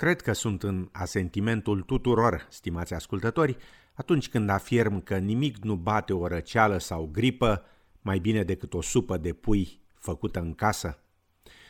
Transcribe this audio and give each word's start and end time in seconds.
Cred 0.00 0.20
că 0.20 0.32
sunt 0.32 0.62
în 0.62 0.88
asentimentul 0.92 1.82
tuturor, 1.82 2.46
stimați 2.50 2.94
ascultători, 2.94 3.56
atunci 3.94 4.28
când 4.28 4.48
afirm 4.48 5.02
că 5.02 5.18
nimic 5.18 5.56
nu 5.56 5.74
bate 5.74 6.12
o 6.12 6.26
răceală 6.26 6.78
sau 6.78 7.08
gripă 7.12 7.62
mai 8.00 8.18
bine 8.18 8.42
decât 8.42 8.74
o 8.74 8.80
supă 8.80 9.16
de 9.16 9.32
pui 9.32 9.80
făcută 9.94 10.40
în 10.40 10.54
casă. 10.54 11.02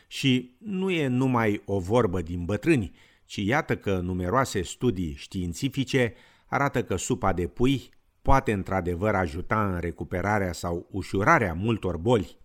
Și 0.06 0.56
nu 0.58 0.90
e 0.90 1.06
numai 1.06 1.62
o 1.64 1.78
vorbă 1.78 2.22
din 2.22 2.44
bătrâni, 2.44 2.92
ci 3.24 3.36
iată 3.36 3.76
că 3.76 3.98
numeroase 3.98 4.62
studii 4.62 5.14
științifice 5.14 6.14
arată 6.46 6.84
că 6.84 6.96
supa 6.96 7.32
de 7.32 7.46
pui 7.46 7.90
poate 8.22 8.52
într-adevăr 8.52 9.14
ajuta 9.14 9.72
în 9.72 9.78
recuperarea 9.78 10.52
sau 10.52 10.86
ușurarea 10.90 11.54
multor 11.54 11.96
boli. 11.96 12.38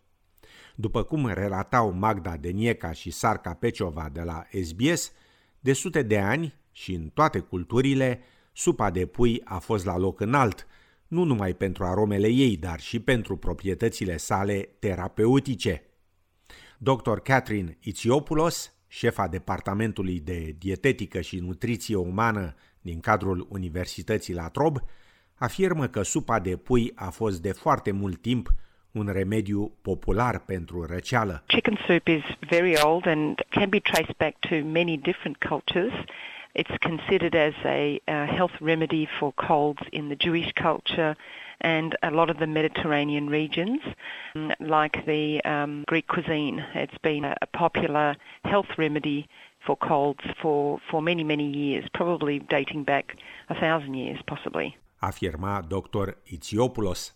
După 0.75 1.03
cum 1.03 1.27
relatau 1.27 1.91
Magda 1.91 2.37
Denieca 2.37 2.91
și 2.91 3.11
Sarca 3.11 3.53
Peciova 3.53 4.09
de 4.13 4.21
la 4.21 4.43
SBS, 4.63 5.11
de 5.65 5.73
sute 5.73 6.01
de 6.01 6.19
ani 6.19 6.55
și 6.71 6.93
în 6.93 7.09
toate 7.09 7.39
culturile, 7.39 8.19
supa 8.53 8.91
de 8.91 9.05
pui 9.05 9.41
a 9.43 9.57
fost 9.57 9.85
la 9.85 9.97
loc 9.97 10.19
înalt, 10.19 10.67
nu 11.07 11.23
numai 11.23 11.53
pentru 11.53 11.83
aromele 11.83 12.27
ei, 12.27 12.57
dar 12.57 12.79
și 12.79 12.99
pentru 12.99 13.37
proprietățile 13.37 14.17
sale 14.17 14.69
terapeutice. 14.79 15.83
Dr. 16.77 17.17
Catherine 17.23 17.77
Itsiopoulos, 17.81 18.73
șefa 18.87 19.27
Departamentului 19.27 20.19
de 20.19 20.55
Dietetică 20.57 21.21
și 21.21 21.39
Nutriție 21.39 21.95
Umană 21.95 22.55
din 22.81 22.99
cadrul 22.99 23.47
Universității 23.49 24.33
La 24.33 24.49
Trobe, 24.49 24.83
afirmă 25.35 25.87
că 25.87 26.01
supa 26.01 26.39
de 26.39 26.57
pui 26.57 26.91
a 26.95 27.09
fost 27.09 27.41
de 27.41 27.51
foarte 27.51 27.91
mult 27.91 28.21
timp 28.21 28.53
un 28.95 29.07
remediu 29.11 29.71
popular 29.81 30.39
pentru 30.39 30.85
răceală. 30.85 31.43
Chicken 31.47 31.77
soup 31.87 32.07
is 32.07 32.23
very 32.49 32.75
old 32.83 33.05
and 33.07 33.41
can 33.49 33.69
be 33.69 33.79
traced 33.79 34.17
back 34.17 34.39
to 34.39 34.55
many 34.55 34.97
different 34.97 35.37
cultures. 35.37 35.93
It's 36.53 36.77
considered 36.79 37.35
as 37.35 37.53
a 37.65 37.99
health 38.37 38.57
remedy 38.61 39.05
for 39.19 39.33
colds 39.33 39.81
in 39.89 40.07
the 40.07 40.15
Jewish 40.15 40.51
culture 40.53 41.15
and 41.59 41.97
a 42.01 42.11
lot 42.11 42.29
of 42.29 42.37
the 42.37 42.47
Mediterranean 42.47 43.27
regions, 43.29 43.81
um, 44.35 44.53
like 44.59 45.05
the 45.05 45.43
um, 45.43 45.83
Greek 45.87 46.07
cuisine. 46.07 46.63
It's 46.73 46.97
been 47.01 47.25
a 47.25 47.35
popular 47.53 48.15
health 48.43 48.77
remedy 48.77 49.27
for 49.65 49.75
colds 49.75 50.23
for, 50.41 50.79
for 50.89 51.01
many, 51.01 51.23
many 51.23 51.49
years, 51.49 51.85
probably 51.93 52.39
dating 52.39 52.83
back 52.83 53.17
a 53.49 53.55
thousand 53.55 53.95
years, 53.95 54.19
possibly. 54.25 54.77
Afirma 55.01 55.67
Dr. 55.67 56.15
Itsiopoulos. 56.31 57.11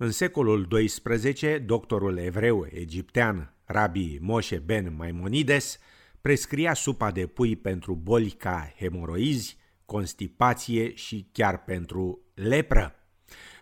În 0.00 0.10
secolul 0.10 0.68
XII, 0.68 1.58
doctorul 1.58 2.18
evreu 2.18 2.66
egiptean 2.70 3.54
Rabbi 3.64 4.18
Moshe 4.20 4.58
ben 4.58 4.94
Maimonides 4.96 5.78
prescria 6.20 6.74
supa 6.74 7.10
de 7.10 7.26
pui 7.26 7.56
pentru 7.56 7.94
boli 7.94 8.30
ca 8.30 8.72
hemoroizi, 8.76 9.56
constipație 9.84 10.94
și 10.94 11.28
chiar 11.32 11.64
pentru 11.64 12.20
lepră. 12.34 12.94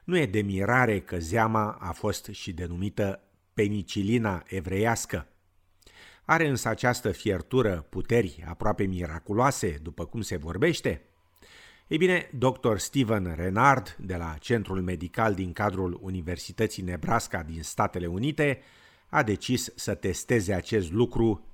Nu 0.04 0.18
e 0.18 0.26
de 0.26 0.42
mirare 0.42 1.00
că 1.00 1.18
zeama 1.18 1.70
a 1.80 1.92
fost 1.92 2.28
și 2.32 2.52
denumită 2.52 3.20
penicilina 3.54 4.42
evreiască. 4.46 5.28
Are 6.24 6.48
însă 6.48 6.68
această 6.68 7.12
fiertură 7.12 7.86
puteri 7.88 8.44
aproape 8.48 8.84
miraculoase, 8.84 9.78
după 9.82 10.04
cum 10.04 10.20
se 10.20 10.36
vorbește? 10.36 11.02
Ei 11.88 11.98
bine, 11.98 12.30
dr. 12.38 12.76
Steven 12.76 13.34
Renard, 13.36 13.96
de 13.98 14.16
la 14.16 14.34
Centrul 14.38 14.82
Medical 14.82 15.34
din 15.34 15.52
cadrul 15.52 15.98
Universității 16.02 16.82
Nebraska 16.82 17.42
din 17.42 17.62
Statele 17.62 18.06
Unite, 18.06 18.60
a 19.08 19.22
decis 19.22 19.72
să 19.74 19.94
testeze 19.94 20.54
acest 20.54 20.92
lucru 20.92 21.44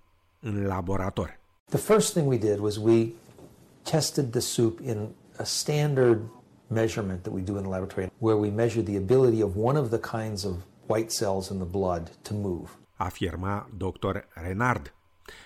în 0.40 0.66
laborator. 0.66 1.40
The 1.64 1.78
first 1.78 2.12
thing 2.12 2.28
we 2.28 2.36
did 2.36 2.58
was 2.58 2.76
we 2.76 3.06
tested 3.82 4.30
the 4.30 4.40
soup 4.40 4.80
in 4.80 5.08
a 5.36 5.44
standard 5.44 6.20
measurement 6.66 7.22
that 7.22 7.34
we 7.34 7.40
do 7.40 7.56
in 7.56 7.62
the 7.62 7.70
laboratory 7.70 8.10
where 8.18 8.38
we 8.38 8.48
measure 8.48 8.82
the 8.82 8.96
ability 8.96 9.42
of 9.42 9.52
one 9.56 9.78
of 9.78 9.88
the 9.88 10.18
kinds 10.18 10.44
of 10.44 10.54
white 10.86 11.10
cells 11.10 11.48
in 11.48 11.56
the 11.56 11.68
blood 11.68 12.10
to 12.22 12.34
move. 12.34 12.68
Afirma 12.96 13.68
dr. 13.76 14.24
Renard. 14.34 14.94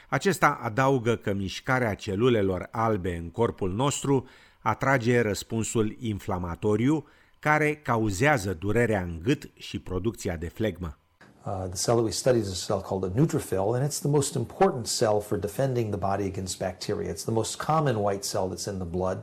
Acesta 0.08 0.58
adaugă 0.62 1.16
că 1.16 1.32
mișcarea 1.32 1.94
celulelor 1.94 2.68
albe 2.70 3.16
în 3.16 3.30
corpul 3.30 3.72
nostru 3.72 4.26
atrage 4.66 5.20
răspunsul 5.20 5.96
inflamatoriu 6.00 7.04
care 7.38 7.74
cauzează 7.74 8.54
durerea 8.54 9.00
în 9.00 9.20
gât 9.22 9.50
și 9.54 9.78
producția 9.78 10.36
de 10.36 10.48
flegmă. 10.48 10.98
Uh, 11.46 11.52
the 11.70 11.82
cell 11.84 11.96
that 11.96 12.04
we 12.04 12.10
study 12.10 12.38
is 12.38 12.48
a 12.48 12.66
cell 12.66 12.80
called 12.80 13.04
a 13.04 13.14
neutrophil, 13.14 13.74
and 13.74 13.88
it's 13.88 14.00
the 14.00 14.08
most 14.08 14.34
important 14.34 14.86
cell 14.86 15.20
for 15.20 15.38
defending 15.38 15.88
the 15.88 15.98
body 15.98 16.24
against 16.24 16.58
bacteria. 16.58 17.12
It's 17.12 17.24
the 17.24 17.32
most 17.32 17.56
common 17.56 17.96
white 17.96 18.24
cell 18.24 18.48
that's 18.48 18.66
in 18.66 18.78
the 18.78 18.90
blood. 18.98 19.18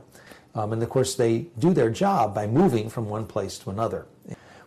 Um, 0.54 0.72
and 0.72 0.82
of 0.82 0.88
course, 0.88 1.16
they 1.16 1.46
do 1.58 1.72
their 1.72 1.90
job 1.90 2.34
by 2.34 2.46
moving 2.46 2.88
from 2.88 3.10
one 3.10 3.26
place 3.26 3.58
to 3.58 3.70
another. 3.70 4.06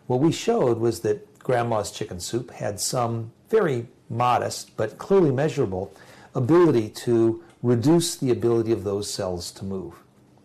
What 0.06 0.20
we 0.20 0.32
showed 0.32 0.78
was 0.78 1.00
that 1.00 1.18
grandma's 1.38 1.90
chicken 1.90 2.20
soup 2.20 2.50
had 2.50 2.80
some 2.80 3.30
very 3.50 3.86
modest 4.08 4.76
but 4.76 4.96
clearly 4.96 5.32
measurable 5.32 5.90
ability 6.34 6.88
to 7.04 7.42
reduce 7.62 8.16
the 8.16 8.30
ability 8.30 8.72
of 8.72 8.84
those 8.84 9.10
cells 9.10 9.50
to 9.50 9.64
move, 9.64 9.94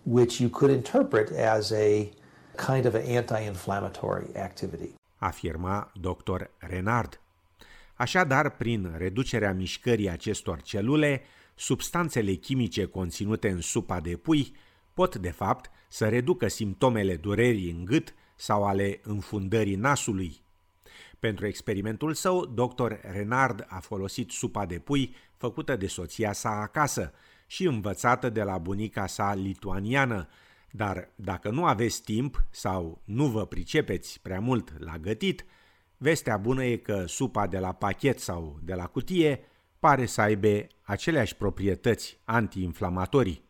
which 0.03 0.39
you 0.39 0.49
could 0.49 0.71
interpret 0.71 1.31
as 1.31 1.71
a 1.71 2.09
kind 2.55 2.85
of 2.85 2.93
an 2.93 3.15
anti-inflammatory 3.17 4.35
activity. 4.35 4.93
Afirma 5.17 5.91
dr. 6.01 6.49
Renard. 6.57 7.19
Așadar, 7.95 8.55
prin 8.55 8.93
reducerea 8.97 9.53
mișcării 9.53 10.09
acestor 10.09 10.61
celule, 10.61 11.21
substanțele 11.55 12.33
chimice 12.33 12.85
conținute 12.85 13.49
în 13.49 13.61
supa 13.61 13.99
de 13.99 14.17
pui 14.17 14.55
pot, 14.93 15.15
de 15.15 15.31
fapt, 15.31 15.71
să 15.87 16.09
reducă 16.09 16.47
simptomele 16.47 17.15
durerii 17.15 17.71
în 17.71 17.85
gât 17.85 18.13
sau 18.35 18.63
ale 18.63 18.99
înfundării 19.03 19.75
nasului. 19.75 20.41
Pentru 21.19 21.45
experimentul 21.45 22.13
său, 22.13 22.45
dr. 22.45 22.91
Renard 23.01 23.65
a 23.67 23.79
folosit 23.79 24.31
supa 24.31 24.65
de 24.65 24.79
pui 24.79 25.15
făcută 25.37 25.75
de 25.75 25.87
soția 25.87 26.33
sa 26.33 26.49
acasă 26.49 27.13
și 27.47 27.65
învățată 27.65 28.29
de 28.29 28.43
la 28.43 28.57
bunica 28.57 29.07
sa 29.07 29.33
lituaniană, 29.33 30.27
dar 30.71 31.09
dacă 31.15 31.49
nu 31.49 31.65
aveți 31.65 32.03
timp 32.03 32.45
sau 32.49 33.01
nu 33.05 33.27
vă 33.27 33.45
pricepeți 33.45 34.19
prea 34.21 34.39
mult 34.39 34.83
la 34.83 34.97
gătit, 34.97 35.45
vestea 35.97 36.37
bună 36.37 36.63
e 36.63 36.75
că 36.75 37.03
supa 37.07 37.47
de 37.47 37.59
la 37.59 37.73
pachet 37.73 38.19
sau 38.19 38.59
de 38.61 38.73
la 38.73 38.85
cutie 38.85 39.39
pare 39.79 40.05
să 40.05 40.21
aibă 40.21 40.67
aceleași 40.81 41.35
proprietăți 41.35 42.19
antiinflamatorii. 42.23 43.43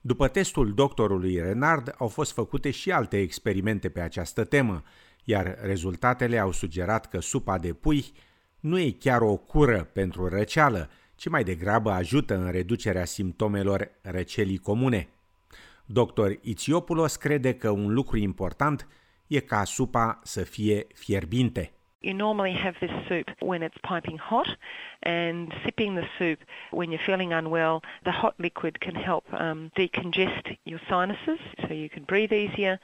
După 0.00 0.28
testul 0.28 0.74
doctorului 0.74 1.40
Renard 1.40 1.94
au 1.98 2.08
fost 2.08 2.32
făcute 2.32 2.70
și 2.70 2.92
alte 2.92 3.18
experimente 3.18 3.88
pe 3.88 4.00
această 4.00 4.44
temă, 4.44 4.82
iar 5.24 5.58
rezultatele 5.60 6.38
au 6.38 6.52
sugerat 6.52 7.08
că 7.08 7.20
supa 7.20 7.58
de 7.58 7.72
pui 7.72 8.12
nu 8.60 8.78
e 8.78 8.90
chiar 8.90 9.20
o 9.20 9.36
cură 9.36 9.84
pentru 9.92 10.28
răceală, 10.28 10.90
ci 11.14 11.28
mai 11.28 11.44
degrabă 11.44 11.90
ajută 11.90 12.36
în 12.36 12.50
reducerea 12.50 13.04
simptomelor 13.04 13.90
răcelii 14.02 14.58
comune. 14.58 15.08
Dr. 15.86 16.30
Itsiopoulos 16.40 17.16
crede 17.16 17.54
că 17.54 17.70
un 17.70 17.92
lucru 17.92 18.16
important 18.16 18.88
e 19.26 19.40
ca 19.40 19.64
supa 19.64 20.20
să 20.22 20.42
fie 20.42 20.86
fierbinte. 20.94 21.72
You 22.04 22.12
normally 22.12 22.52
have 22.52 22.76
this 22.82 22.90
soup 23.08 23.30
when 23.40 23.62
it's 23.62 23.78
piping 23.82 24.18
hot, 24.18 24.50
and 25.04 25.54
sipping 25.64 25.94
the 25.94 26.06
soup 26.18 26.38
when 26.70 26.90
you're 26.90 27.06
feeling 27.06 27.32
unwell, 27.32 27.82
the 28.04 28.12
hot 28.12 28.34
liquid 28.38 28.78
can 28.78 28.94
help 28.94 29.24
um, 29.32 29.70
decongest 29.74 30.58
your 30.66 30.80
sinuses 30.86 31.40
so 31.62 31.72
you 31.72 31.88
can 31.88 32.04
breathe 32.04 32.30
easier. 32.30 32.78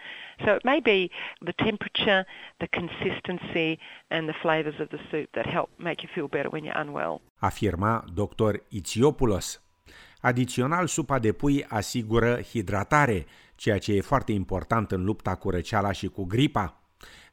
So 0.47 0.54
it 0.54 0.64
may 0.64 0.81
be 0.81 1.10
the 1.42 1.53
temperature, 1.53 2.25
the 2.60 2.69
consistency, 2.69 3.78
and 4.10 4.26
the 4.26 4.38
flavours 4.42 4.81
of 4.81 4.88
the 4.88 5.00
soup 5.10 5.28
that 5.34 5.44
help 5.44 5.69
make 5.78 6.02
you 6.02 6.08
feel 6.14 6.28
better 6.28 6.48
when 6.48 6.64
you're 6.64 6.81
unwell. 6.81 7.20
Afirma 7.43 8.05
Dr. 8.14 8.62
Itsiopoulos. 8.70 9.61
Adițional, 10.20 10.87
supa 10.87 11.19
de 11.19 11.32
pui 11.32 11.64
asigură 11.69 12.40
hidratare, 12.40 13.26
ceea 13.56 13.78
ce 13.78 13.93
e 13.93 14.00
foarte 14.00 14.32
important 14.32 14.90
în 14.90 15.05
lupta 15.05 15.37
cu 15.37 15.50
răceala 15.50 15.93
și 15.93 16.08
cu 16.08 16.25
gripa 16.25 16.80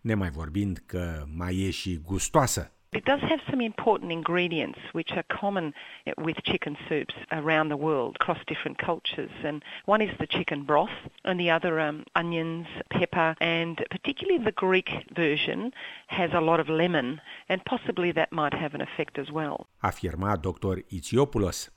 nemai 0.01 0.29
vorbind 0.29 0.83
că 0.85 1.23
mai 1.35 1.57
e 1.57 1.69
și 1.69 1.99
gustoasă. 2.05 2.71
It 2.93 3.03
does 3.03 3.19
have 3.19 3.41
some 3.49 3.61
important 3.61 4.11
ingredients 4.11 4.79
which 4.93 5.11
are 5.11 5.25
common 5.41 5.73
with 6.17 6.41
chicken 6.43 6.77
soups 6.87 7.13
around 7.31 7.67
the 7.69 7.75
world 7.75 8.15
across 8.15 8.39
different 8.45 8.77
cultures. 8.77 9.29
And 9.43 9.61
one 9.85 10.01
is 10.01 10.17
the 10.17 10.25
chicken 10.25 10.63
broth, 10.63 10.97
and 11.23 11.37
the 11.37 11.51
other 11.51 11.79
um, 11.79 12.05
onions, 12.15 12.65
pepper, 12.89 13.35
and 13.39 13.75
particularly 13.89 14.41
the 14.43 14.53
Greek 14.65 14.89
version 15.13 15.73
has 16.07 16.31
a 16.33 16.39
lot 16.39 16.59
of 16.59 16.69
lemon, 16.69 17.21
and 17.49 17.61
possibly 17.65 18.11
that 18.13 18.31
might 18.31 18.53
have 18.53 18.73
an 18.73 18.81
effect 18.81 19.17
as 19.17 19.29
well. 19.31 19.67
Afirma 19.83 20.37
dr. 20.37 20.85
Itsiopoulos. 20.87 21.73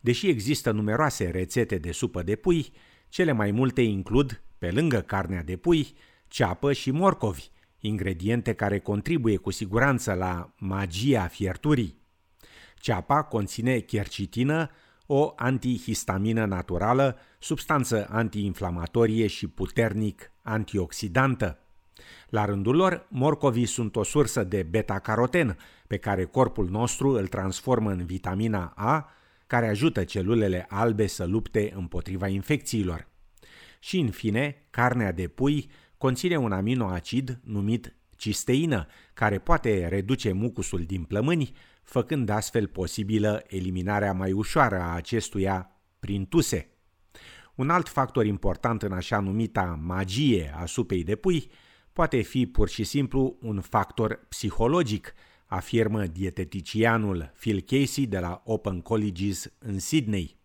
Deși 0.00 0.28
există 0.28 0.70
numeroase 0.70 1.30
rețete 1.30 1.78
de 1.78 1.92
supă 1.92 2.22
de 2.22 2.36
pui, 2.36 2.72
cele 3.08 3.32
mai 3.32 3.50
multe 3.50 3.80
includ, 3.80 4.42
pe 4.58 4.70
lângă 4.70 5.00
carnea 5.00 5.42
de 5.42 5.56
pui, 5.56 5.94
ceapă 6.32 6.72
și 6.72 6.90
morcovi, 6.90 7.50
ingrediente 7.78 8.52
care 8.52 8.78
contribuie 8.78 9.36
cu 9.36 9.50
siguranță 9.50 10.12
la 10.12 10.52
magia 10.56 11.26
fierturii. 11.26 12.00
Ceapa 12.76 13.22
conține 13.22 13.78
chercitină, 13.78 14.70
o 15.06 15.32
antihistamină 15.36 16.44
naturală, 16.44 17.16
substanță 17.38 18.06
antiinflamatorie 18.10 19.26
și 19.26 19.46
puternic 19.46 20.32
antioxidantă. 20.42 21.58
La 22.28 22.44
rândul 22.44 22.76
lor, 22.76 23.06
morcovii 23.10 23.66
sunt 23.66 23.96
o 23.96 24.02
sursă 24.02 24.44
de 24.44 24.62
beta-caroten, 24.62 25.58
pe 25.86 25.96
care 25.96 26.24
corpul 26.24 26.68
nostru 26.68 27.08
îl 27.08 27.26
transformă 27.26 27.90
în 27.90 28.04
vitamina 28.04 28.72
A, 28.76 29.10
care 29.46 29.68
ajută 29.68 30.04
celulele 30.04 30.66
albe 30.68 31.06
să 31.06 31.24
lupte 31.24 31.72
împotriva 31.76 32.28
infecțiilor. 32.28 33.08
Și, 33.80 33.98
în 33.98 34.10
fine, 34.10 34.66
carnea 34.70 35.12
de 35.12 35.28
pui 35.28 35.70
conține 36.02 36.36
un 36.36 36.52
aminoacid 36.52 37.40
numit 37.44 37.96
cisteină, 38.16 38.86
care 39.14 39.38
poate 39.38 39.86
reduce 39.88 40.32
mucusul 40.32 40.84
din 40.84 41.04
plămâni, 41.04 41.52
făcând 41.82 42.28
astfel 42.28 42.66
posibilă 42.66 43.44
eliminarea 43.46 44.12
mai 44.12 44.32
ușoară 44.32 44.80
a 44.80 44.94
acestuia 44.94 45.80
prin 46.00 46.26
tuse. 46.26 46.70
Un 47.54 47.70
alt 47.70 47.88
factor 47.88 48.26
important 48.26 48.82
în 48.82 48.92
așa 48.92 49.20
numita 49.20 49.80
magie 49.82 50.54
a 50.56 50.66
supei 50.66 51.04
de 51.04 51.16
pui 51.16 51.50
poate 51.92 52.20
fi 52.20 52.46
pur 52.46 52.68
și 52.68 52.84
simplu 52.84 53.36
un 53.40 53.60
factor 53.60 54.26
psihologic, 54.28 55.14
afirmă 55.46 56.06
dieteticianul 56.06 57.32
Phil 57.38 57.60
Casey 57.60 58.06
de 58.06 58.18
la 58.18 58.42
Open 58.44 58.80
Colleges 58.80 59.52
în 59.58 59.78
Sydney. 59.78 60.36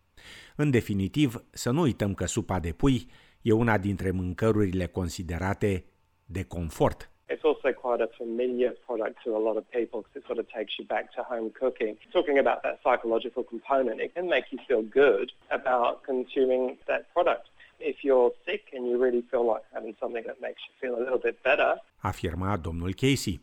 În 0.56 0.70
definitiv, 0.70 1.44
să 1.50 1.70
nu 1.70 1.80
uităm 1.80 2.14
că 2.14 2.26
supa 2.26 2.58
de 2.58 2.72
pui 2.72 3.08
e 3.48 3.52
una 3.52 3.78
dintre 3.78 4.10
mâncărurile 4.10 4.86
considerate 4.86 5.84
de 6.24 6.42
confort. 6.44 7.10
It's 7.34 7.44
also 7.50 7.68
quite 7.84 8.02
a 8.08 8.10
familiar 8.22 8.72
product 8.86 9.14
to 9.24 9.30
a 9.40 9.42
lot 9.48 9.56
of 9.60 9.64
people 9.78 9.98
because 10.00 10.16
it 10.20 10.24
sort 10.30 10.40
of 10.42 10.46
takes 10.58 10.72
you 10.78 10.84
back 10.94 11.06
to 11.16 11.20
home 11.32 11.48
cooking. 11.62 11.92
Talking 12.18 12.38
about 12.44 12.58
that 12.66 12.76
psychological 12.84 13.42
component, 13.52 13.96
it 14.06 14.10
can 14.16 14.26
make 14.36 14.46
you 14.52 14.60
feel 14.68 14.82
good 15.02 15.26
about 15.60 15.94
consuming 16.10 16.62
that 16.90 17.02
product. 17.14 17.46
If 17.92 17.96
you're 18.06 18.30
sick 18.46 18.62
and 18.74 18.82
you 18.88 18.96
really 19.04 19.24
feel 19.30 19.44
like 19.52 19.64
having 19.76 19.94
something 20.02 20.24
that 20.28 20.38
makes 20.48 20.60
you 20.66 20.72
feel 20.82 20.94
a 21.00 21.02
little 21.06 21.22
bit 21.28 21.36
better, 21.48 21.70
afirma 22.10 22.56
domnul 22.56 22.92
Casey. 23.02 23.40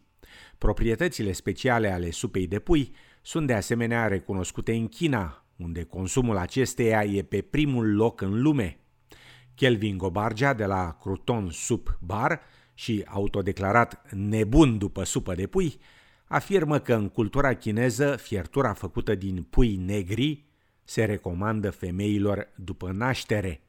Proprietățile 0.58 1.32
speciale 1.32 1.90
ale 1.92 2.10
supei 2.10 2.48
de 2.48 2.60
pui 2.60 2.92
sunt 3.22 3.48
de 3.48 3.54
asemenea 3.54 4.08
recunoscute 4.08 4.74
în 4.74 4.88
China, 4.88 5.46
unde 5.58 5.84
consumul 5.84 6.38
acesteia 6.38 7.04
e 7.04 7.24
pe 7.24 7.42
primul 7.42 7.96
loc 7.96 8.22
în 8.22 8.42
lume. 8.42 8.80
Kelvin 9.56 9.98
Gobarja 9.98 10.54
de 10.54 10.66
la 10.66 10.98
Crouton 11.02 11.50
Soup 11.50 11.98
Bar 12.02 12.42
și 12.74 13.06
autodeclarat 13.08 14.12
nebun 14.12 14.78
după 14.78 15.04
supă 15.04 15.36
de 15.36 15.48
pui, 15.48 15.80
afirmă 16.28 16.80
că 16.80 16.94
în 16.94 17.10
cultura 17.10 17.54
chineză 17.54 18.16
fiertura 18.16 18.74
făcută 18.74 19.16
din 19.16 19.44
pui 19.44 19.76
negri 19.76 20.46
se 20.84 21.06
recomandă 21.06 21.70
femeilor 21.70 22.54
după 22.56 22.92
naștere. 22.92 23.65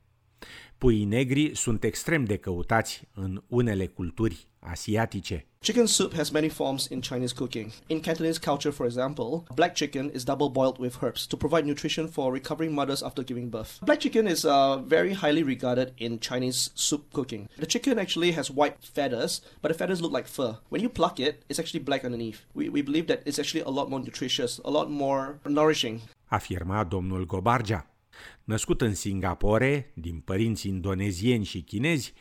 Puii 0.79 1.05
negri 1.05 1.55
sunt 1.55 1.85
extrem 1.85 2.25
de 2.25 2.37
căutați 2.37 3.03
în 3.15 3.43
unele 3.49 3.87
culturi 3.87 4.49
asiatice. 4.59 5.47
Chicken 5.61 5.87
soup 5.87 6.15
has 6.15 6.31
many 6.31 6.49
forms 6.49 6.87
in 6.89 7.01
Chinese 7.01 7.35
cooking. 7.35 7.71
In 7.87 8.01
Cantonese 8.01 8.39
culture, 8.39 8.75
for 8.75 8.87
example, 8.87 9.43
black 9.55 9.75
chicken 9.75 10.11
is 10.15 10.25
double 10.25 10.49
boiled 10.49 10.79
with 10.79 10.97
herbs 11.03 11.27
to 11.27 11.37
provide 11.37 11.65
nutrition 11.67 12.07
for 12.07 12.33
recovering 12.33 12.75
mothers 12.75 13.03
after 13.03 13.25
giving 13.25 13.49
birth. 13.49 13.79
Black 13.81 14.01
chicken 14.01 14.27
is 14.27 14.45
uh, 14.45 14.77
very 14.87 15.13
highly 15.15 15.43
regarded 15.43 15.93
in 15.97 16.19
Chinese 16.19 16.71
soup 16.75 17.13
cooking. 17.13 17.49
The 17.59 17.67
chicken 17.67 17.99
actually 17.99 18.33
has 18.33 18.51
white 18.51 18.77
feathers, 18.95 19.41
but 19.63 19.69
the 19.73 19.79
feathers 19.79 20.01
look 20.01 20.13
like 20.13 20.29
fur. 20.29 20.59
When 20.69 20.83
you 20.83 20.89
pluck 20.91 21.19
it, 21.19 21.35
it's 21.49 21.59
actually 21.59 21.85
black 21.85 22.05
underneath. 22.05 22.45
We, 22.55 22.69
we 22.69 22.83
believe 22.83 23.07
that 23.07 23.23
it's 23.25 23.39
actually 23.39 23.65
a 23.65 23.71
lot 23.71 23.89
more 23.89 24.01
nutritious, 24.01 24.61
a 24.65 24.71
lot 24.71 24.91
more 24.91 25.39
nourishing. 25.45 26.01
Afirma 26.31 26.85
domnul 26.85 27.27
Gobarja. 27.27 27.96
Născut 28.45 28.81
în 28.81 28.95
Singapore, 28.95 29.93
din 29.95 30.21
părinți 30.25 30.69
indonezieni 30.69 31.45
și 31.45 31.63
chinezi, 31.63 32.13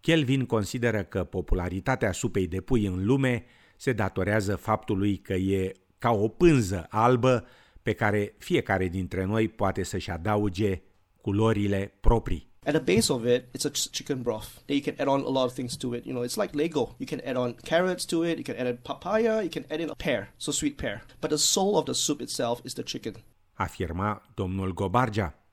Kelvin 0.00 0.44
consideră 0.46 1.02
că 1.02 1.24
popularitatea 1.24 2.12
supei 2.12 2.46
de 2.46 2.60
pui 2.60 2.86
în 2.86 3.04
lume 3.04 3.44
se 3.76 3.92
datorează 3.92 4.56
faptului 4.56 5.16
că 5.16 5.32
e 5.32 5.72
ca 5.98 6.10
o 6.10 6.28
pânză 6.28 6.86
albă 6.90 7.46
pe 7.82 7.92
care 7.92 8.34
fiecare 8.38 8.88
dintre 8.88 9.24
noi 9.24 9.48
poate 9.48 9.82
să-și 9.82 10.10
adauge 10.10 10.82
culorile 11.20 11.94
proprii. 12.00 12.52
At 12.66 12.72
the 12.72 12.94
base 12.94 13.12
of 13.12 13.24
it, 13.24 13.42
it's 13.52 13.64
a 13.64 13.70
chicken 13.90 14.22
broth. 14.22 14.46
Then 14.66 14.76
you 14.76 14.84
can 14.84 14.94
add 14.98 15.08
on 15.08 15.20
a 15.20 15.30
lot 15.30 15.44
of 15.44 15.52
things 15.52 15.76
to 15.76 15.94
it. 15.94 16.04
You 16.04 16.14
know, 16.14 16.24
it's 16.24 16.36
like 16.36 16.56
Lego. 16.56 16.94
You 16.98 17.06
can 17.06 17.20
add 17.26 17.36
on 17.36 17.54
carrots 17.62 18.04
to 18.04 18.24
it. 18.24 18.36
You 18.36 18.42
can 18.42 18.56
add 18.56 18.66
in 18.66 18.78
papaya. 18.82 19.42
You 19.42 19.50
can 19.50 19.64
add 19.70 19.80
in 19.80 19.88
a 19.90 19.94
pear, 19.94 20.32
so 20.36 20.50
sweet 20.50 20.76
pear. 20.76 21.04
But 21.20 21.30
the 21.30 21.36
soul 21.36 21.76
of 21.76 21.84
the 21.84 21.92
soup 21.92 22.20
itself 22.20 22.60
is 22.64 22.72
the 22.72 22.82
chicken. 22.82 23.14
Afirma 23.54 24.22
domnul 24.34 24.72
Gobarja. 24.72 25.43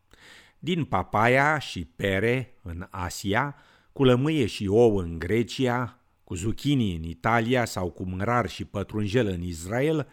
Din 0.63 0.85
papaya 0.85 1.59
și 1.59 1.85
pere 1.85 2.53
în 2.61 2.87
Asia, 2.89 3.55
cu 3.91 4.03
lămâie 4.03 4.45
și 4.45 4.67
ou 4.67 4.97
în 4.97 5.19
Grecia, 5.19 5.99
cu 6.23 6.35
zucchini 6.35 6.95
în 6.95 7.03
Italia 7.03 7.65
sau 7.65 7.91
cu 7.91 8.03
mărar 8.03 8.49
și 8.49 8.65
pătrunjel 8.65 9.27
în 9.27 9.41
Israel, 9.41 10.07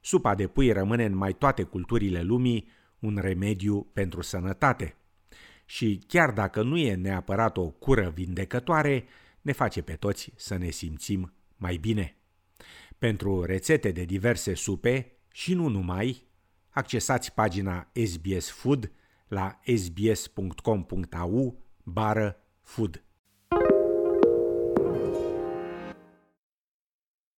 supa 0.00 0.34
de 0.34 0.46
pui 0.46 0.72
rămâne 0.72 1.04
în 1.04 1.16
mai 1.16 1.32
toate 1.32 1.62
culturile 1.62 2.22
lumii 2.22 2.68
un 2.98 3.18
remediu 3.20 3.90
pentru 3.92 4.22
sănătate. 4.22 4.96
Și 5.64 6.02
chiar 6.06 6.30
dacă 6.30 6.62
nu 6.62 6.76
e 6.76 6.94
neapărat 6.94 7.56
o 7.56 7.68
cură 7.70 8.10
vindecătoare, 8.14 9.04
ne 9.40 9.52
face 9.52 9.82
pe 9.82 9.92
toți 9.92 10.32
să 10.36 10.56
ne 10.56 10.70
simțim 10.70 11.32
mai 11.56 11.76
bine. 11.76 12.16
Pentru 12.98 13.44
rețete 13.44 13.90
de 13.90 14.04
diverse 14.04 14.54
supe 14.54 15.12
și 15.32 15.54
nu 15.54 15.68
numai, 15.68 16.26
accesați 16.70 17.34
pagina 17.34 17.90
SBS 18.04 18.50
Food 18.50 18.92
la 19.30 19.60
sbs.com.au 19.76 21.58
bară 21.84 22.36
food. 22.62 23.04